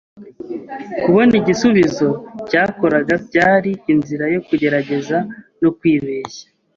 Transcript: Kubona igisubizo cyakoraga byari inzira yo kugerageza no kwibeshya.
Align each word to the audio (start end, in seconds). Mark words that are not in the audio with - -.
Kubona 1.03 1.33
igisubizo 1.39 2.07
cyakoraga 2.49 3.13
byari 3.27 3.71
inzira 3.93 4.25
yo 4.33 4.39
kugerageza 4.47 5.17
no 5.61 5.69
kwibeshya. 5.77 6.45